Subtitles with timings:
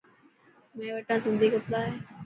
[0.75, 1.93] مين وتان سنڌي ڪپڙا هي.